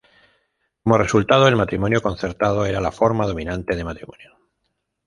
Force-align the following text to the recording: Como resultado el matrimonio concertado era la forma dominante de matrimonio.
Como 0.81 0.97
resultado 0.97 1.47
el 1.47 1.55
matrimonio 1.55 2.01
concertado 2.01 2.65
era 2.65 2.81
la 2.81 2.91
forma 2.91 3.27
dominante 3.27 3.75
de 3.75 3.83
matrimonio. 3.83 4.35